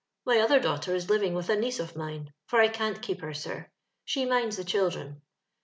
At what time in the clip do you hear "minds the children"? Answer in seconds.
4.25-5.21